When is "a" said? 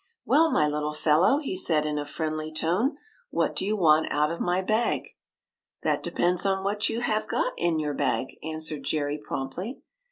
1.99-2.05